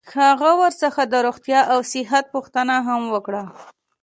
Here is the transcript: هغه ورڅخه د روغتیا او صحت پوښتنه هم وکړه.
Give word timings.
هغه 0.29 0.49
ورڅخه 0.61 1.03
د 1.07 1.13
روغتیا 1.25 1.59
او 1.73 1.79
صحت 1.93 2.25
پوښتنه 2.33 2.75
هم 2.87 3.01
وکړه. 3.13 3.43